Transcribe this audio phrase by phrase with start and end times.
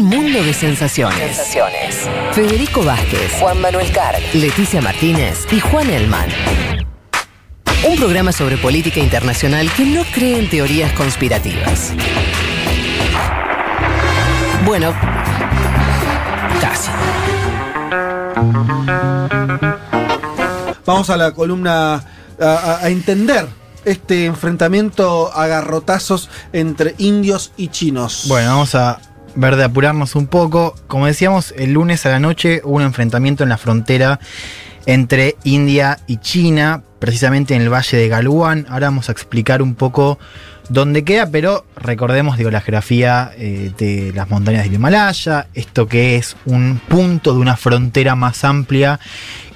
[0.00, 1.18] Un mundo de sensaciones.
[1.36, 2.08] Sensaciones.
[2.32, 4.18] Federico Vázquez, Juan Manuel Carg.
[4.32, 6.26] Leticia Martínez y Juan Elman.
[7.86, 11.92] Un programa sobre política internacional que no cree en teorías conspirativas.
[14.64, 14.94] Bueno,
[16.62, 16.90] casi.
[20.86, 22.02] Vamos a la columna a,
[22.40, 23.46] a- a entender
[23.84, 28.24] este enfrentamiento a garrotazos entre indios y chinos.
[28.28, 28.98] Bueno, vamos a
[29.34, 30.74] ver de apurarnos un poco.
[30.86, 34.20] Como decíamos, el lunes a la noche hubo un enfrentamiento en la frontera
[34.86, 38.66] entre India y China, precisamente en el valle de Galwan.
[38.68, 40.18] Ahora vamos a explicar un poco
[40.68, 46.16] dónde queda, pero recordemos, digo, la geografía eh, de las montañas del Himalaya, esto que
[46.16, 49.00] es un punto de una frontera más amplia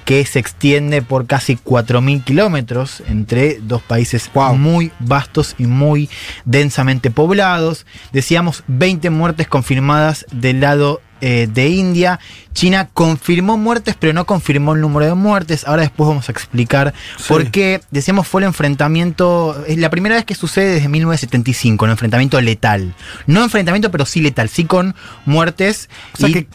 [0.05, 6.09] que se extiende por casi 4.000 kilómetros entre dos países muy vastos y muy
[6.45, 7.85] densamente poblados.
[8.13, 12.19] Decíamos 20 muertes confirmadas del lado eh, de India.
[12.53, 15.65] China confirmó muertes, pero no confirmó el número de muertes.
[15.65, 16.93] Ahora después vamos a explicar
[17.27, 17.81] por qué.
[17.89, 22.93] Decíamos fue el enfrentamiento, es la primera vez que sucede desde 1975, un enfrentamiento letal.
[23.25, 24.93] No enfrentamiento, pero sí letal, sí con
[25.25, 25.89] muertes.
[26.13, 26.47] O sea y- que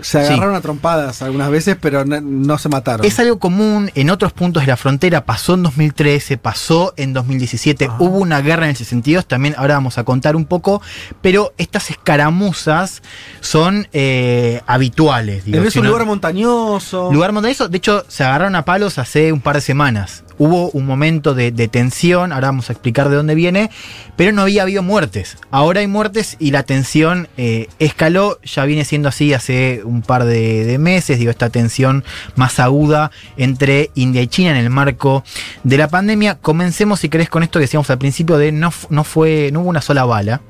[0.00, 0.32] se Sí.
[0.32, 3.06] agarraron a trompadas algunas veces, pero no, no se mataron.
[3.06, 7.86] Es algo común en otros puntos de la frontera, pasó en 2013, pasó en 2017,
[7.90, 7.96] Ah.
[7.98, 10.82] hubo una guerra en ese sentido, también ahora vamos a contar un poco,
[11.20, 13.02] pero estas escaramuzas
[13.40, 15.44] son eh, habituales.
[15.44, 17.12] digo, es si un lugar montañoso.
[17.12, 20.24] Lugar montañoso, de hecho se agarraron a palos hace un par de semanas.
[20.44, 23.70] Hubo un momento de, de tensión, ahora vamos a explicar de dónde viene,
[24.16, 25.36] pero no había habido muertes.
[25.52, 30.24] Ahora hay muertes y la tensión eh, escaló, ya viene siendo así hace un par
[30.24, 32.02] de, de meses, digo, esta tensión
[32.34, 35.22] más aguda entre India y China en el marco
[35.62, 36.38] de la pandemia.
[36.40, 39.68] Comencemos, si querés, con esto que decíamos al principio de no, no fue, no hubo
[39.68, 40.40] una sola bala.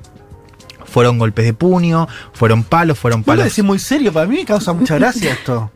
[0.87, 3.45] Fueron golpes de puño, fueron palos, fueron Vos lo palos.
[3.45, 5.71] decís muy serio, para mí me causa mucha gracia esto.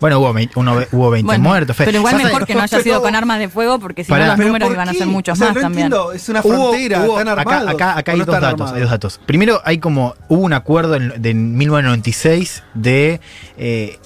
[0.00, 1.76] Bueno, hubo, uno- hubo 20 Bueno, muertos.
[1.76, 4.18] Fe- Pero igual mejor que no haya sido con armas de fuego, porque si no
[4.18, 5.86] los números ¿por iban a ser muchos O sea, más no también.
[5.86, 7.70] entiendo, es una Hubo- frontera, hubo- ¿están acá, armados?
[7.74, 8.72] acá- acá ¿O hay no dos están datos, armados?
[8.76, 9.20] hay dos datos.
[9.26, 13.20] Primero, hay como, hubo un acuerdo en, de 1996 de
[13.56, 13.98] eh,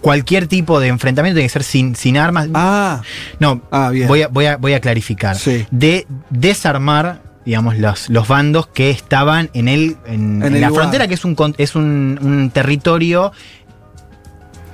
[0.00, 2.48] cualquier tipo de enfrentamiento tiene que ser sin, sin armas.
[2.54, 3.02] Ah,
[3.38, 4.08] no, ah, bien.
[4.08, 5.36] voy a, voy, a, voy a clarificar.
[5.36, 5.66] Sí.
[5.70, 10.68] De desarmar, digamos, los, los bandos que estaban en, el, en, En en el la
[10.68, 10.82] lugar.
[10.84, 13.32] frontera, que es un, con- es un, un territorio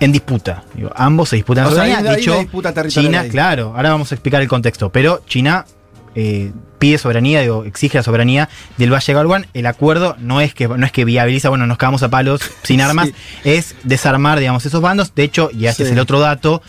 [0.05, 0.65] en disputa.
[0.75, 2.13] Digo, ambos se disputan O la soberanía.
[2.41, 4.91] disputa China, claro, ahora vamos a explicar el contexto.
[4.91, 5.65] Pero China
[6.15, 9.47] eh, pide soberanía, digo, exige la soberanía del Valle de Galwan.
[9.55, 12.81] El acuerdo no es que no es que viabiliza, bueno, nos cagamos a palos sin
[12.83, 13.15] armas, Sí.
[13.45, 15.15] es desarmar, digamos, esos bandos.
[15.15, 15.89] De hecho, y este Sí.
[15.89, 16.63] es el otro dato.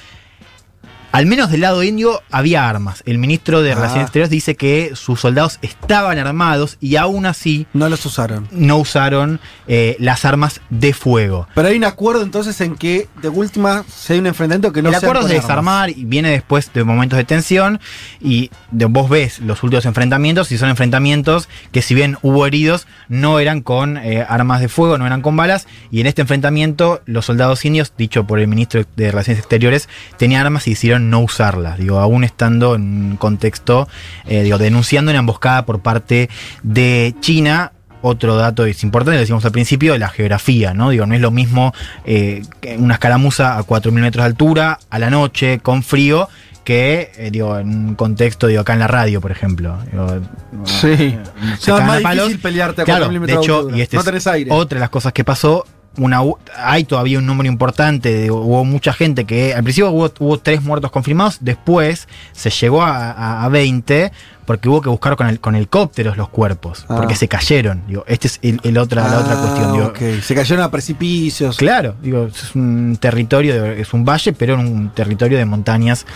[1.14, 3.04] Al menos del lado indio había armas.
[3.06, 3.76] El ministro de Ah.
[3.76, 8.48] Relaciones Exteriores dice que sus soldados estaban armados y aún así no los usaron.
[8.52, 11.48] no usaron eh, las armas de fuego.
[11.54, 14.90] Pero hay un acuerdo entonces en que de última si hay un enfrentamiento que no
[14.90, 15.48] el sea acuerdo es de armas.
[15.48, 17.80] desarmar y viene después de momentos de tensión
[18.20, 22.88] y de- vos ves los últimos enfrentamientos y son enfrentamientos que si bien hubo heridos
[23.08, 27.02] no eran con eh, armas de fuego, no eran con balas y en este enfrentamiento
[27.06, 29.88] los soldados indios, dicho por el ministro de Relaciones Exteriores,
[30.18, 32.82] tenían armas y decidieron no usarlas, digo, aún estando en
[33.12, 33.88] un contexto,
[34.26, 36.30] eh, digo, denunciando una emboscada por parte
[36.64, 37.72] de China
[38.06, 40.90] otro dato es importante, lo decíamos al principio, la geografía, ¿no?
[40.90, 42.42] Digo, no es lo mismo eh,
[42.78, 46.28] una escaramuza a 4.000 metros de altura, a la noche, con frío,
[46.66, 49.78] que, eh, digo, en un contexto, digo, acá en la radio, por ejemplo.
[49.90, 50.20] Digo,
[50.66, 51.18] Sí.
[51.60, 52.26] se No, es más palos.
[52.28, 53.78] difícil pelearte a Claro, 4.000 de metros de hecho, altura.
[53.78, 54.52] y este No tenés aire.
[54.52, 55.66] otra de las cosas que pasó.
[55.96, 56.22] Una,
[56.58, 60.64] hay todavía un número importante, de- hubo mucha gente que al principio hubo, hubo tres
[60.64, 64.12] muertos confirmados, después se llegó a, a- a 20
[64.46, 66.96] porque hubo que buscar con, el, con helicópteros los cuerpos, Ah.
[66.98, 67.84] porque se cayeron.
[67.88, 69.74] Digo, esta es el, el otra, la otra Ah, cuestión.
[70.02, 70.22] Digo.
[70.24, 71.58] Se cayeron a precipicios.
[71.58, 76.08] Claro, digo, es un territorio, de- es un valle, pero en un territorio de montañas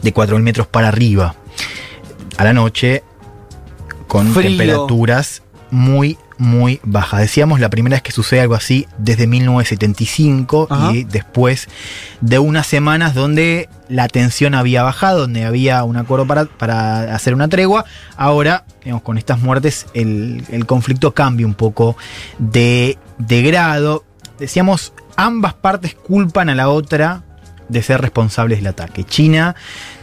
[0.00, 1.34] de 4.000 metros para arriba.
[2.38, 3.04] A la noche,
[4.08, 4.48] con Frío.
[4.56, 7.20] temperaturas muy, muy bajas.
[7.20, 10.92] Decíamos la primera vez que sucede algo así desde 1975 Ajá.
[10.92, 11.68] y después
[12.20, 17.34] de unas semanas donde la tensión había bajado, donde había un acuerdo para, para hacer
[17.34, 17.84] una tregua.
[18.16, 21.96] Ahora, digamos, con estas muertes, el, el conflicto cambia un poco
[22.38, 24.04] de, de grado.
[24.38, 27.22] Decíamos, ambas partes culpan a la otra
[27.68, 29.04] de ser responsables del ataque.
[29.04, 29.54] China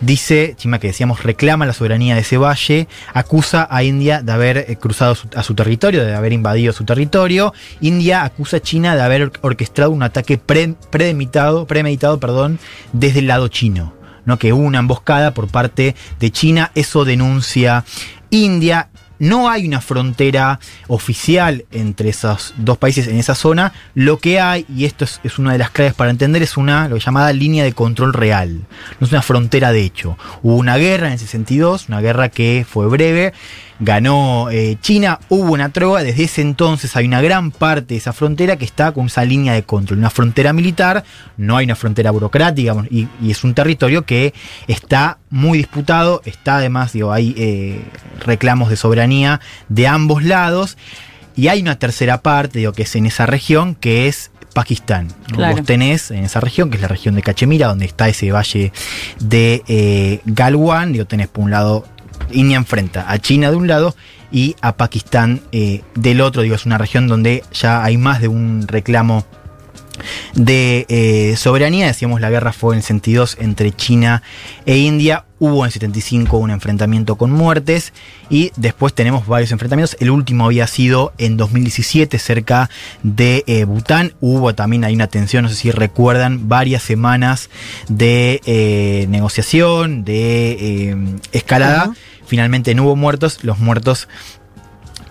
[0.01, 4.57] dice, China que decíamos reclama la soberanía de ese valle, acusa a India de haber
[4.57, 7.54] eh, cruzado a su territorio, de haber invadido su territorio.
[7.81, 12.60] India acusa a China de haber or- orquestado un ataque pre- premeditado, premeditado perdón,
[12.92, 13.94] desde el lado chino.
[14.25, 14.39] ¿no?
[14.39, 17.83] Que hubo una emboscada por parte de China, eso denuncia
[18.30, 18.89] India.
[19.19, 23.74] No hay una frontera oficial entre esos dos países en esa zona.
[23.95, 26.98] Lo que hay, y esto es, una de las claves para entender, es una lo
[26.98, 28.62] llamada línea de control real.
[29.00, 30.18] No es una frontera de hecho.
[30.42, 33.33] Hubo una guerra en el 62, una guerra que fue breve
[33.80, 38.13] ganó eh, China, hubo una tregua, desde ese entonces hay una gran parte de esa
[38.13, 41.04] frontera que está con esa línea de control, una frontera militar,
[41.38, 44.33] no hay una frontera burocrática y, y es un territorio que
[44.68, 47.83] está muy disputado, está además, digo, hay eh,
[48.25, 49.02] reclamos de soberanía
[49.69, 50.77] de ambos lados
[51.35, 55.07] y hay una tercera parte, digo, que es en esa región, que es Pakistán.
[55.29, 55.38] ¿no?
[55.38, 55.57] Claro.
[55.57, 58.71] Vos tenés en esa región, que es la región de Cachemira, donde está ese valle
[59.19, 61.88] de eh, Galwan, digo, tenés por un lado,
[62.31, 63.95] India enfrenta a China de un lado
[64.31, 68.27] y a Pakistán eh, del otro, digo, es una región donde ya hay más de
[68.27, 69.25] un reclamo
[70.33, 71.88] de eh, soberanía.
[71.88, 74.23] Decíamos, la guerra fue en el 62 entre China
[74.65, 75.25] e India.
[75.44, 77.92] Hubo en el 75 un enfrentamiento con muertes
[78.30, 79.98] y después tenemos varios enfrentamientos.
[80.00, 82.69] El último había sido en 2017 cerca
[83.04, 84.13] de eh, Bután.
[84.22, 87.50] Hubo también hay una tensión, no sé si recuerdan, varias semanas
[87.90, 90.95] de eh, negociación, de eh,
[91.34, 91.92] escalada.
[92.25, 93.44] Finalmente no hubo muertos.
[93.44, 94.07] Los muertos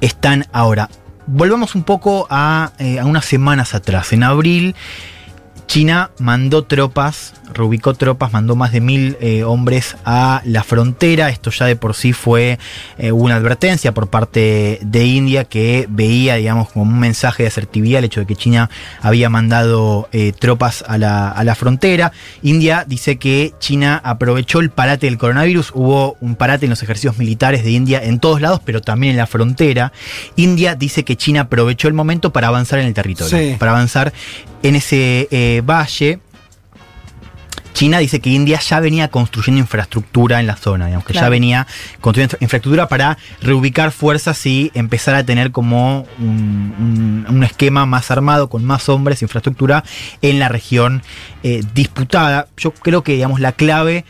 [0.01, 0.89] están ahora.
[1.27, 4.15] Volvamos un poco a, a unas semanas atrás.
[4.15, 4.77] En abril,
[5.73, 11.31] China mandó tropas, reubicó tropas, mandó más de mil eh, hombres a la frontera.
[11.31, 12.59] Esto ya de por sí fue
[12.99, 18.01] eh, una advertencia por parte de India que veía, digamos, como un mensaje de asertividad
[18.01, 18.69] el hecho de que China
[19.01, 22.13] había mandado eh, tropas a la, a la frontera.
[22.43, 25.71] India dice que China aprovechó el parate del coronavirus.
[25.75, 29.17] Hubo un parate en los ejercicios militares de India en todos lados, pero también en
[29.17, 29.91] la frontera.
[30.37, 33.57] India dice que China aprovechó el momento para avanzar en el territorio, Sí.
[33.59, 34.13] para avanzar
[34.63, 36.21] en ese eh, valle.
[37.75, 41.67] China dice que India ya venía construyendo infraestructura en la zona, digamos, que ya venía
[42.03, 47.87] construyendo infra- infraestructura para reubicar fuerzas y empezar a tener como un, un- un esquema
[47.87, 49.85] más armado, con más hombres, infraestructura
[50.21, 51.03] en la región
[51.43, 52.47] eh, disputada.
[52.59, 54.05] Yo creo que, digamos, la clave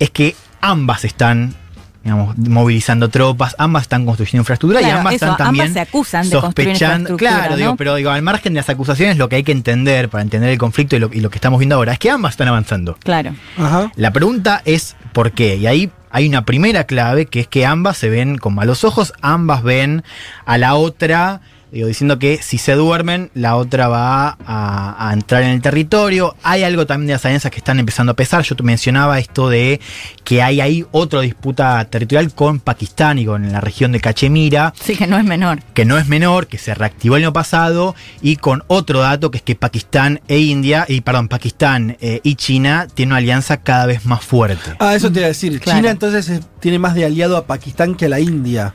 [0.00, 1.54] es que ambas están
[2.02, 6.30] digamos, movilizando tropas, ambas están construyendo infraestructura y ambas eso, están también ambas se acusan
[6.30, 7.16] de sospechando.
[7.16, 7.56] Claro, ¿no?
[7.56, 10.50] digo, pero digo, al margen de las acusaciones, lo que hay que entender para entender
[10.50, 12.96] el conflicto y lo, y lo que estamos viendo ahora es que ambas están avanzando.
[13.02, 13.34] Claro.
[13.56, 13.92] Ajá.
[13.96, 15.56] La pregunta es ¿por qué?
[15.56, 19.12] Y ahí hay una primera clave que es que ambas se ven con malos ojos,
[19.20, 20.04] ambas ven
[20.46, 21.40] a la otra.
[21.70, 26.34] Digo, diciendo que si se duermen, la otra va a, a entrar en el territorio.
[26.42, 28.42] Hay algo también de las alianzas que están empezando a pesar.
[28.42, 29.80] Yo te mencionaba esto de
[30.24, 34.96] que hay ahí otra disputa territorial con Pakistán y con la región de Cachemira Sí,
[34.96, 35.60] que no es menor.
[35.74, 39.38] que no es menor, que se reactivó el año pasado, y con otro dato que
[39.38, 43.84] es que Pakistán e India, y perdón, Pakistán eh, y China tienen una alianza cada
[43.86, 44.72] vez más fuerte.
[44.78, 45.60] Ah, eso te iba a decir.
[45.60, 45.78] Claro.
[45.78, 48.72] China entonces tiene más de aliado a Pakistán que a la India.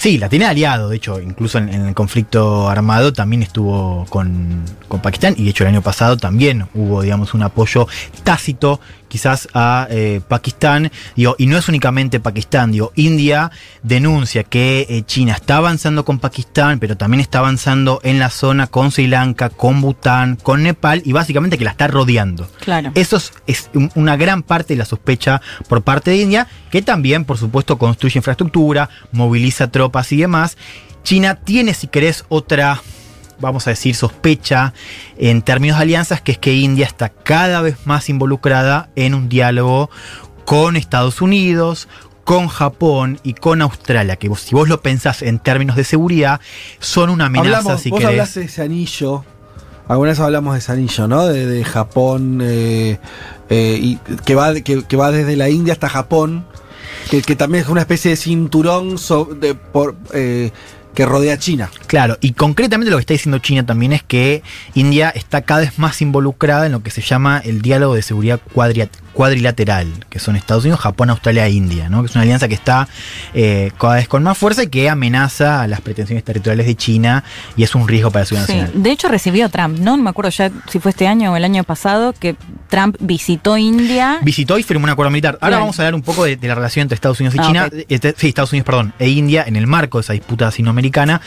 [0.00, 4.64] Sí, la tiene aliado, de hecho, incluso en, en el conflicto armado también estuvo con,
[4.88, 7.86] con Pakistán, y de hecho el año pasado también hubo, digamos, un apoyo
[8.24, 13.50] tácito quizás a eh, Pakistán, digo, y no es únicamente Pakistán, digo, India
[13.82, 18.68] denuncia que eh, China está avanzando con Pakistán, pero también está avanzando en la zona
[18.68, 22.48] con Sri Lanka, con Bután, con Nepal, y básicamente que la está rodeando.
[22.60, 22.92] Claro.
[22.94, 26.80] Eso es, es un- una gran parte de la sospecha por parte de India, que
[26.80, 30.56] también, por supuesto, construye infraestructura, moviliza tropas y demás.
[31.02, 32.82] China tiene, si querés, otra,
[33.40, 34.72] vamos a decir, sospecha
[35.18, 39.28] en términos de alianzas, que es que India está cada vez más involucrada en un
[39.28, 39.90] diálogo
[40.44, 41.88] con Estados Unidos,
[42.24, 46.40] con Japón y con Australia, que vos- si vos lo pensás en términos de seguridad,
[46.78, 48.34] son una amenaza, Hablamos, si vos querés.
[48.34, 49.24] de ese anillo.
[49.88, 51.26] Alguna vez hablamos de ese anillo, ¿no?
[51.26, 52.98] De, de Japón, eh,
[53.48, 56.46] eh, y que, va, que, que va desde la India hasta Japón.
[57.10, 58.96] Que, también es una especie de cinturón
[60.14, 60.50] eh,
[60.94, 61.70] que rodea a China.
[61.86, 64.42] Claro, y concretamente lo que está diciendo China también es que
[64.74, 68.40] India está cada vez más involucrada en lo que se llama el diálogo de seguridad
[68.54, 72.00] cuadria- cuadrilateral, que son Estados Unidos, Japón, Australia e India, ¿no?
[72.02, 72.88] que es una alianza que está
[73.34, 77.24] eh, cada vez con más fuerza y que amenaza a las pretensiones territoriales de China
[77.56, 78.82] y es un riesgo para la seguridad Sí, nacional.
[78.82, 79.96] de hecho recibió Trump, ¿no?
[79.96, 82.36] No me acuerdo ya si fue este año o el año pasado que
[82.68, 84.18] Trump visitó India.
[84.22, 85.36] Visitó y firmó un acuerdo militar.
[85.40, 87.46] Ahora vamos a hablar un poco de, de la relación entre Estados Unidos y Ah,
[87.46, 87.74] China, ok.
[87.88, 91.20] eh, te- sí, Estados Unidos, perdón, e India en el marco de esa disputa sinoamericana.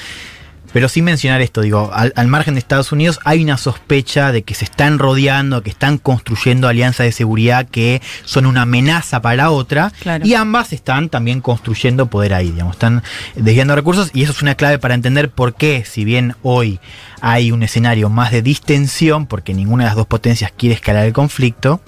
[0.73, 4.41] Pero sin mencionar esto, digo, al, al margen de Estados Unidos hay una sospecha de
[4.41, 9.35] que se están rodeando, que están construyendo alianzas de seguridad que son una amenaza para
[9.35, 9.91] la otra.
[10.01, 10.25] Claro.
[10.25, 13.03] Y ambas están también construyendo poder ahí, digamos, están
[13.35, 14.09] desviando recursos.
[14.13, 16.79] Y eso es una clave para entender por qué, si bien hoy
[17.21, 21.13] hay un escenario más de distensión, porque ninguna de las dos potencias quiere escalar el
[21.13, 21.81] conflicto,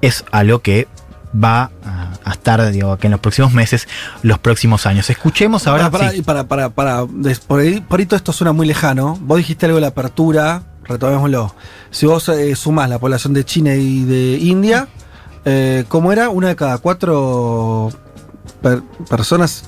[0.00, 0.86] es algo que
[1.42, 3.86] va a a estar, digo, que en los próximos meses,
[4.22, 5.10] los próximos años.
[5.10, 5.90] Escuchemos ahora.
[5.90, 6.18] Para, para, sí.
[6.18, 7.04] y para, para, para-
[7.46, 9.18] por, ahí, por ahí todo esto suena muy lejano.
[9.20, 11.54] Vos dijiste algo de la apertura, retomémoslo.
[11.90, 14.88] Si vos eh, sumás la población de China y de India,
[15.44, 16.30] eh, ¿cómo era?
[16.30, 17.90] Una de cada cuatro
[18.62, 19.64] per- personas.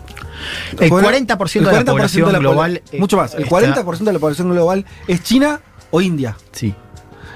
[0.80, 1.11] El ¿Cómo era?
[1.18, 3.35] 40% de la población pobla- global, eh, Mucho más.
[3.35, 6.37] El está- 40% de la población global es China o India.
[6.52, 6.75] Sí.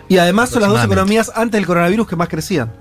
[0.09, 2.73] Y además son las dos economías antes del coronavirus que más crecían.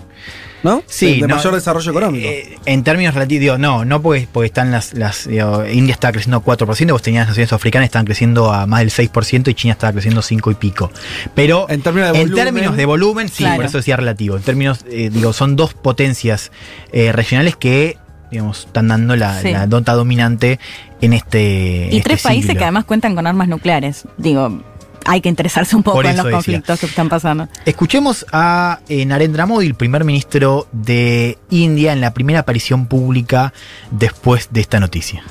[0.63, 0.83] ¿No?
[0.87, 2.27] Sí, De, de no, mayor desarrollo económico.
[2.27, 6.11] eh, en términos relativos, digo, no, no porque, porque están las, las digo, India está
[6.11, 9.73] creciendo 4%, vos tenías las naciones africanas estaban creciendo a más del 6% y China
[9.73, 10.91] estaba creciendo 5 y pico.
[11.33, 12.43] Pero En términos de volumen.
[12.45, 13.55] términos de volumen, sí, Claro.
[13.57, 14.35] por eso decía relativo.
[14.37, 16.51] En términos, eh, digo, son dos potencias
[16.91, 17.97] eh, regionales que,
[18.29, 19.51] digamos, están dando la, Sí.
[19.51, 20.59] la nota dominante
[21.01, 21.87] en este.
[21.91, 22.59] Y este tres países siglo.
[22.59, 24.03] que además cuentan con armas nucleares.
[24.17, 24.61] Digo,
[25.05, 27.47] hay que interesarse un poco en los conflictos que están pasando.
[27.65, 33.53] Escuchemos a Narendra Modi, el primer ministro de India, en la primera aparición pública
[33.91, 35.23] después de esta noticia.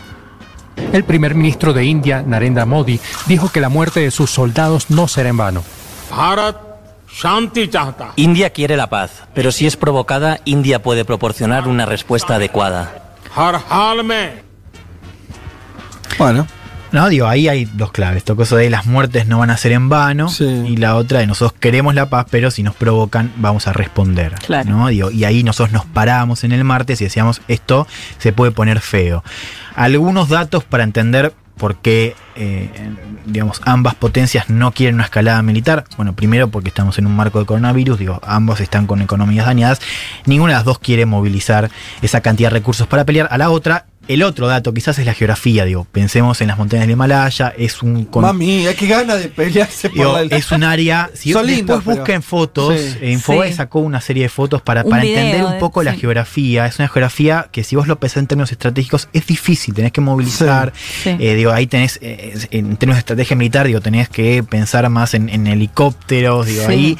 [0.92, 5.08] El primer ministro de India, Narendra Modi, dijo que la muerte de sus soldados no
[5.08, 5.64] será en vano.
[8.16, 13.16] India quiere la paz, pero si es provocada, India puede proporcionar una respuesta adecuada.
[16.16, 16.46] Bueno,
[16.92, 18.18] no, digo, ahí hay dos claves.
[18.18, 20.28] Esto cosa de las muertes no van a ser en vano.
[20.28, 20.44] Sí.
[20.44, 24.34] Y la otra de nosotros queremos la paz, pero si nos provocan, vamos a responder.
[24.46, 24.70] Claro.
[24.70, 24.88] ¿no?
[24.88, 27.86] Digo, y ahí nosotros nos paramos en el martes y decíamos, esto
[28.18, 29.22] se puede poner feo.
[29.74, 32.70] Algunos datos para entender por qué, eh,
[33.26, 35.84] digamos, ambas potencias no quieren una escalada militar.
[35.96, 39.80] Bueno, primero porque estamos en un marco de coronavirus, digo, ambos están con economías dañadas.
[40.24, 43.28] Ninguna de las dos quiere movilizar esa cantidad de recursos para pelear.
[43.30, 46.86] A la otra, el otro dato quizás es la geografía, digo, pensemos en las montañas
[46.86, 48.06] del Himalaya, es un...
[48.06, 51.10] con- Mami, hay que gana de pelearse por digo, la- es un área.
[51.14, 52.96] Si Son después lindos, pero- busquen fotos, Sí.
[53.02, 53.54] eh, Infobae Sí.
[53.56, 56.00] sacó una serie de fotos para, Un para video entender un poco la sí.
[56.00, 56.66] geografía.
[56.66, 60.00] Es una geografía que si vos lo pensás en términos estratégicos es difícil, tenés que
[60.00, 60.72] movilizar.
[61.04, 61.10] Sí.
[61.18, 65.14] Eh, digo, ahí tenés, eh, en términos de estrategia militar, digo, tenés que pensar más
[65.14, 66.72] en, en helicópteros, digo, Sí.
[66.72, 66.98] ahí.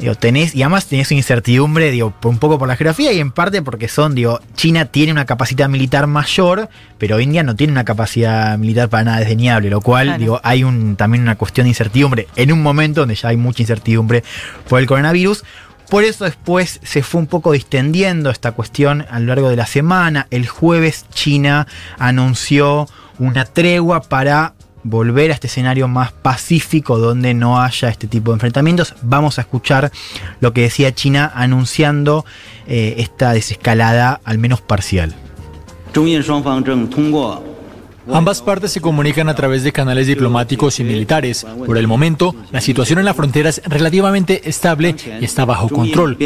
[0.00, 3.20] Digo, tenés, y además tenés una incertidumbre, digo, por- un poco por la geografía y
[3.20, 7.72] en parte porque son, digo, China tiene una capacidad militar mayor, pero India no tiene
[7.72, 10.18] una capacidad militar para nada desdeñable, lo cual, Claro.
[10.18, 13.62] digo, hay un, también una cuestión de incertidumbre en un momento donde ya hay mucha
[13.62, 14.24] incertidumbre
[14.68, 15.44] por el coronavirus.
[15.90, 19.66] Por eso después se fue un poco distendiendo esta cuestión a lo largo de la
[19.66, 20.28] semana.
[20.30, 21.66] El jueves China
[21.98, 22.88] anunció
[23.18, 28.35] una tregua para volver a este escenario más pacífico donde no haya este tipo de
[28.35, 28.95] enfrentamientos.
[29.01, 29.91] Vamos a escuchar
[30.39, 32.23] lo que decía China anunciando
[32.67, 35.15] eh, esta desescalada al menos parcial.
[35.95, 37.41] 中印双方正通过
[38.08, 41.46] Ambas partes se comunican a través de canales diplomáticos y militares.
[41.66, 46.16] Por el momento, la situación en la frontera es relativamente estable y está bajo control.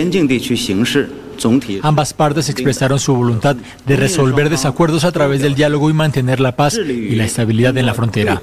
[1.82, 6.56] Ambas partes expresaron su voluntad de resolver desacuerdos a través del diálogo y mantener la
[6.56, 8.40] paz y la estabilidad en la frontera.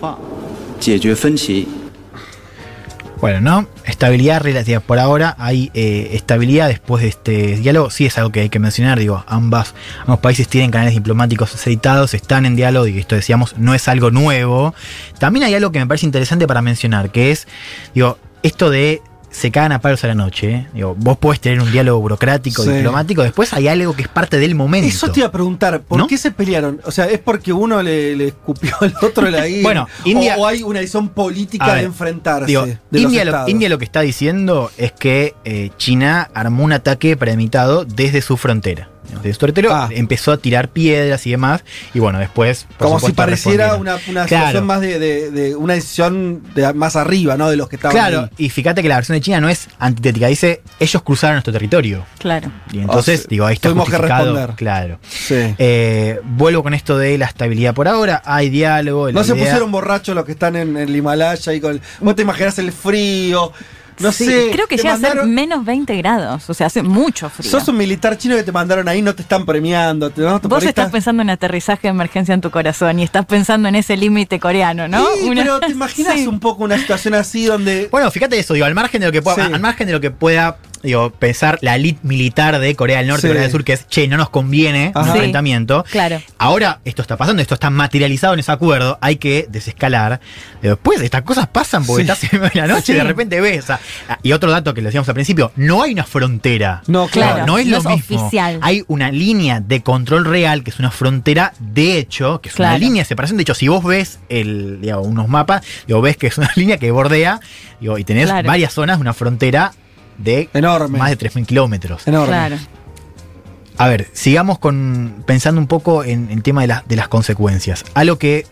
[3.22, 3.68] Bueno, ¿no?
[3.86, 4.80] Estabilidad relativa.
[4.80, 7.92] Por ahora hay eh, estabilidad después de este diálogo.
[7.92, 8.98] Sí es algo que hay que mencionar.
[8.98, 13.76] Digo, ambas, ambos países tienen canales diplomáticos aceitados, están en diálogo y esto decíamos no
[13.76, 14.74] es algo nuevo.
[15.20, 17.48] También hay algo que me parece interesante para mencionar, que es,
[17.94, 20.52] digo, esto de se cagan a palos a la noche.
[20.52, 20.68] ¿eh?
[20.74, 22.70] Digo, vos podés tener un diálogo burocrático, Sí.
[22.72, 24.88] diplomático, después hay algo que es parte del momento.
[24.88, 26.08] Eso te iba a preguntar, ¿por ¿No?
[26.08, 26.82] qué se pelearon?
[26.86, 29.62] O sea, ¿es porque uno le, le escupió al otro la ira?
[29.64, 33.48] Bueno, India- o, o hay una decisión política de enfrentarse Digo, de los India, lo?
[33.48, 38.36] India lo que está diciendo es que eh, China armó un ataque premeditado desde su
[38.38, 38.90] frontera.
[39.24, 39.90] Su territorio Ah.
[39.92, 41.64] empezó a tirar piedras y demás.
[41.94, 42.68] Y bueno, después.
[42.78, 44.46] Como si supuesto, pareciera una, una Claro.
[44.48, 47.50] situación más de, de- de una decisión de más arriba, ¿no?
[47.50, 48.46] De los que estaban Claro, ahí.
[48.46, 52.06] y fíjate que la versión de China no es antitética, dice ellos cruzaron nuestro territorio.
[52.20, 52.52] Claro.
[52.72, 54.26] Y entonces, O sea, digo, ahí está tuvimos que justificado.
[54.34, 54.56] responder.
[54.56, 55.00] Claro.
[55.10, 55.56] Sí.
[55.58, 58.22] Eh, vuelvo con esto de la estabilidad por ahora.
[58.26, 59.12] Hay diálogo.
[59.12, 61.82] no se idea- pusieron borrachos los que están en, en el Himalaya y con el-
[62.00, 63.52] Vos te imaginás el frío.
[64.00, 64.50] No Sí, sé.
[64.52, 66.50] Creo que llega a ser mandaron- menos 20 grados.
[66.50, 67.50] O sea, hace mucho frío.
[67.52, 70.10] Sos un militar chino que te mandaron ahí, no te están premiando.
[70.10, 70.40] te- ¿no?
[70.42, 73.68] Por Vos estás estás- pensando en aterrizaje de emergencia en tu corazón y estás pensando
[73.70, 75.06] en ese límite coreano, ¿no?
[75.20, 76.28] Sí, Una- pero te imaginas Sí.
[76.28, 77.88] un poco una situación así donde.
[77.92, 79.54] Bueno, fíjate eso, digo, al margen de lo que pueda, Sí.
[79.54, 83.22] al margen de lo que pueda, digo, pensar la elite militar de Corea del Norte
[83.22, 83.28] Sí.
[83.28, 85.12] y Corea del Sur, que es, che, no nos conviene un Ajá.
[85.12, 85.18] Sí.
[85.18, 85.84] enfrentamiento.
[85.92, 86.22] Claro.
[86.38, 90.20] Ahora esto está pasando, esto está materializado en ese acuerdo, hay que desescalar.
[90.62, 92.12] Después estas cosas pasan porque Sí.
[92.12, 92.92] estás en de la noche Sí.
[92.94, 93.64] y de repente ves.
[93.64, 93.80] o sea,
[94.24, 96.82] y otro dato que lo decíamos al principio, no hay una frontera.
[96.88, 97.46] No, Claro.
[97.46, 98.26] No es no lo es mismo.
[98.26, 98.60] oficial.
[98.62, 102.78] Hay una línea de control real, que es una frontera de hecho, que es una
[102.78, 103.38] línea de separación.
[103.38, 106.92] De hecho, si vos ves el, unos mapas, digo, ves que es una línea que
[106.92, 107.40] bordea,
[107.80, 108.48] digo, y tenés Claro.
[108.48, 109.74] varias zonas, una frontera
[110.24, 110.98] de Enorme.
[111.00, 112.08] más de 3.000 kilómetros.
[112.08, 112.28] Enorme.
[112.28, 112.58] Claro.
[113.78, 117.84] A ver, sigamos con pensando un poco en el tema de, la- de las consecuencias.
[117.94, 118.46] Algo que,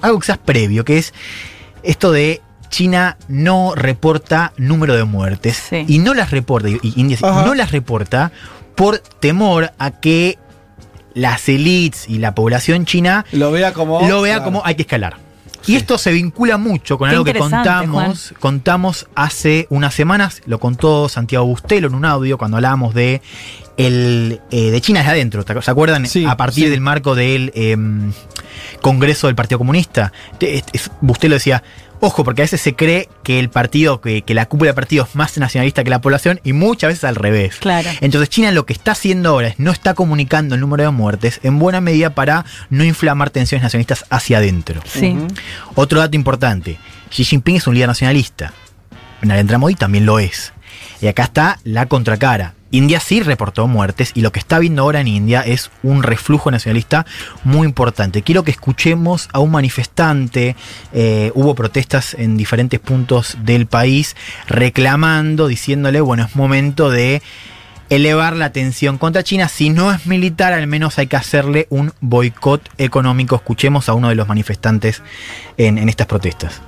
[0.00, 1.12] algo quizás previo, que es
[1.82, 5.84] esto de China no reporta número de muertes Sí.
[5.88, 7.44] y no las reporta, y India Ajá.
[7.44, 8.32] no las reporta
[8.74, 10.38] por temor a que
[11.14, 14.00] las elites y la población china Lo vea como.
[14.08, 14.44] lo vea claro.
[14.44, 15.16] como hay que escalar.
[15.66, 20.58] Y esto se vincula mucho con Qué algo que contamos, contamos hace unas semanas, lo
[20.58, 23.20] contó Santiago Bustelo en un audio cuando hablábamos de
[23.76, 26.06] el eh, de China desde adentro, ¿te- ¿se acuerdan?
[26.06, 26.70] Sí, a partir sí.
[26.70, 28.12] del marco del em,
[28.82, 30.12] Congreso del Partido Comunista.
[30.38, 31.62] Te- es- es- Bustelo decía,
[32.00, 35.04] ojo, porque a veces se cree que el partido, que, que la cúpula del partido
[35.04, 37.56] es más nacionalista que la población y muchas veces al revés.
[37.56, 37.88] Claro.
[38.00, 41.40] Entonces China lo que está haciendo ahora es no está comunicando el número de muertes
[41.42, 44.80] en buena medida para no inflamar tensiones nacionalistas hacia adentro.
[44.84, 45.16] Sí.
[45.74, 46.78] Otro dato importante,
[47.10, 48.52] Xi Jinping es un líder nacionalista.
[49.22, 50.52] Narendra Modi también lo es.
[51.00, 52.54] Y acá está la contracara.
[52.70, 56.50] India sí reportó muertes y lo que está viendo ahora en India es un reflujo
[56.50, 57.06] nacionalista
[57.44, 58.22] muy importante.
[58.22, 60.56] Quiero que escuchemos a un manifestante.
[60.92, 67.22] eh, hubo protestas en diferentes puntos del país reclamando, diciéndole, bueno, es momento de
[67.88, 69.48] elevar la tensión contra China.
[69.48, 73.36] Si no es militar, al menos hay que hacerle un boicot económico.
[73.36, 75.02] Escuchemos a uno de los manifestantes
[75.56, 76.62] en, en estas protestas.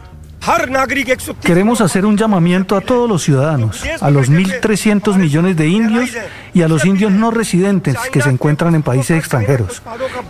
[1.40, 6.11] Queremos hacer un llamamiento a todos los ciudadanos, a los 1.300 millones de indios
[6.52, 9.82] y a los indios no residentes que se encuentran en países extranjeros.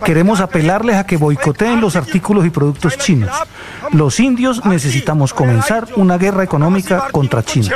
[0.05, 3.31] Queremos apelarles a que boicoteen los artículos y productos chinos.
[3.91, 7.69] Los indios necesitamos comenzar una guerra económica contra China.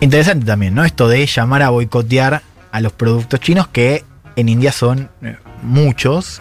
[0.00, 0.84] Interesante también, ¿no?
[0.84, 2.42] Esto de llamar a boicotear
[2.72, 4.04] a los productos chinos que
[4.34, 6.40] en India son eh, muchos,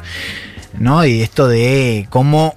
[0.74, 1.06] ¿no?
[1.06, 2.56] Y esto de cómo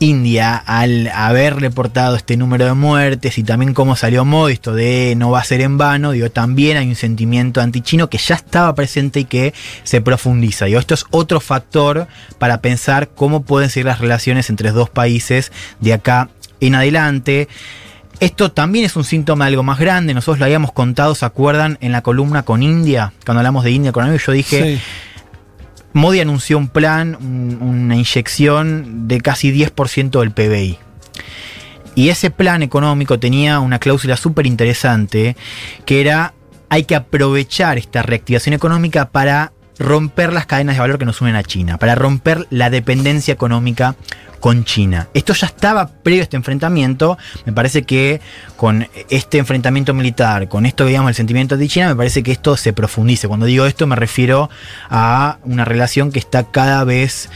[0.00, 5.14] India, al haber reportado este número de muertes y también cómo salió Modi, esto de
[5.16, 8.74] no va a ser en vano, digo, también hay un sentimiento antichino que ya estaba
[8.74, 10.66] presente y que se profundiza.
[10.66, 12.06] Digo, esto es otro factor
[12.38, 16.28] para pensar cómo pueden ser las relaciones entre dos países de acá
[16.60, 17.48] en adelante.
[18.20, 20.14] Esto también es un síntoma de algo más grande.
[20.14, 21.78] Nosotros lo habíamos contado, ¿se acuerdan?
[21.80, 24.80] En la columna con India, cuando hablamos de India con yo dije.
[25.92, 30.78] Modi anunció un plan, un- una inyección de casi 10% del PBI.
[31.94, 35.36] Y ese plan económico tenía una cláusula súper interesante,
[35.84, 36.34] que era,
[36.68, 41.36] hay que aprovechar esta reactivación económica para romper las cadenas de valor que nos unen
[41.36, 43.96] a China, para romper la dependencia económica
[44.40, 45.08] con China.
[45.14, 48.20] Esto ya estaba previo a este enfrentamiento, me parece que
[48.56, 52.56] con este enfrentamiento militar, con esto digamos el sentimiento de China, me parece que esto
[52.56, 53.28] se profundice.
[53.28, 54.48] Cuando digo esto me refiero
[54.90, 57.30] a una relación que está cada vez,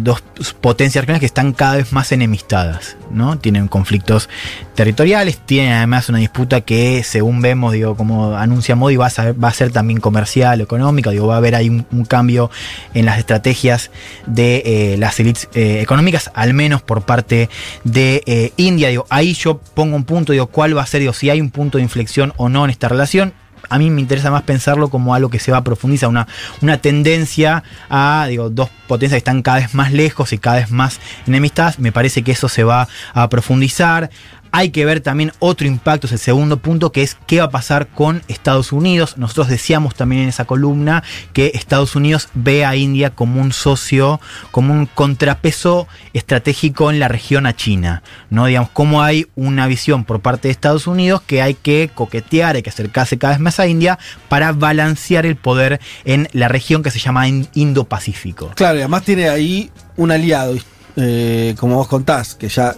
[0.00, 0.22] dos
[0.60, 3.38] potencias regionales que están cada vez más enemistadas, ¿no?
[3.38, 4.28] Tienen conflictos
[4.74, 9.42] territoriales, tienen además una disputa que según vemos, digo, como anuncia Modi, va a, ser,
[9.42, 12.50] va a ser también comercial, económica, digo, va a haber ahí un, un cambio
[12.92, 13.90] en las estrategias
[14.26, 17.48] de eh, las élites eh, económicas, al menos por parte
[17.84, 18.88] de eh, India.
[18.88, 21.50] Digo, ahí yo pongo un punto, digo, cuál va a ser, digo, si hay un
[21.50, 23.32] punto de inflexión o no en esta relación.
[23.68, 26.26] A mí me interesa más pensarlo como algo que se va a profundizar, una,
[26.60, 30.70] una tendencia a digo, dos potencias que están cada vez más lejos y cada vez
[30.70, 31.78] más enemistadas.
[31.78, 34.10] Me parece que eso se va a profundizar.
[34.56, 37.50] Hay que ver también otro impacto, es el segundo punto, que es qué va a
[37.50, 39.18] pasar con Estados Unidos.
[39.18, 44.20] Nosotros decíamos también en esa columna que Estados Unidos ve a India como un socio,
[44.52, 48.04] como un contrapeso estratégico en la región a China.
[48.30, 48.46] ¿no?
[48.46, 52.62] Digamos, cómo hay una visión por parte de Estados Unidos que hay que coquetear, hay
[52.62, 56.92] que acercarse cada vez más a India para balancear el poder en la región que
[56.92, 58.52] se llama In- Indo-Pacífico.
[58.54, 60.54] Claro, y además tiene ahí un aliado,
[60.94, 62.76] eh, como vos contás, que ya,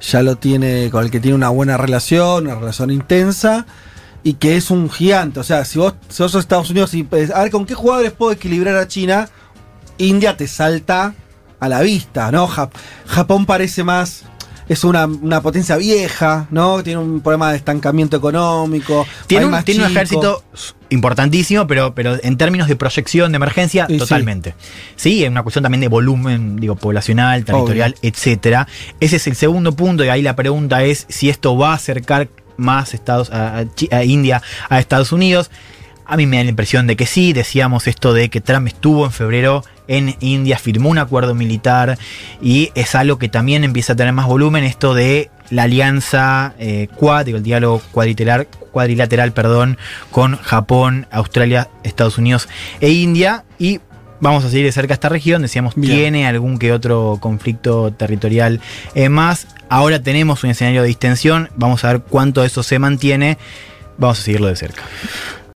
[0.00, 3.66] ya lo tiene, con el que tiene una buena relación, una relación intensa,
[4.22, 5.40] y que es un gigante.
[5.40, 7.74] O sea, si vos, si vos sos Estados Unidos y pues, a ver con qué
[7.74, 9.28] jugadores puedo equilibrar a China,
[9.98, 11.14] India te salta
[11.60, 12.48] a la vista, ¿no?
[12.48, 12.70] Jap-
[13.06, 14.22] Japón parece más.
[14.68, 16.82] Es una, una potencia vieja, ¿no?
[16.82, 19.06] Tiene un problema de estancamiento económico.
[19.26, 20.44] Tiene, un, tiene ejército
[20.90, 24.54] importantísimo, pero, pero en términos de proyección de emergencia, Y totalmente.
[24.96, 28.68] Sí, es una cuestión también de volumen, digo, poblacional, territorial, etcétera.
[29.00, 32.28] Ese es el segundo punto, y ahí la pregunta es si esto va a acercar
[32.58, 35.50] más Estados, a, a India a Estados Unidos.
[36.10, 39.04] A mí me da la impresión de que sí, decíamos esto de que Trump estuvo
[39.04, 41.98] en febrero en India, firmó un acuerdo militar
[42.40, 46.88] y es algo que también empieza a tener más volumen, esto de la alianza eh,
[46.96, 49.76] Quad, digo, el diálogo cuadrilateral, cuadrilateral perdón,
[50.10, 52.48] con Japón, Australia, Estados Unidos
[52.80, 53.44] e India.
[53.58, 53.80] Y
[54.18, 55.94] vamos a seguir de cerca esta región, decíamos, Bien.
[55.94, 58.62] tiene algún que otro conflicto territorial
[58.94, 59.46] eh, más.
[59.68, 63.36] Ahora tenemos un escenario de distensión, vamos a ver cuánto eso se mantiene.
[63.98, 64.84] Vamos a seguirlo de cerca.